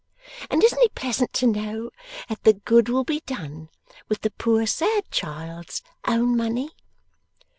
[0.49, 1.91] And isn't it pleasant to know
[2.27, 3.69] that the good will be done
[4.09, 6.71] with the poor sad child's own money?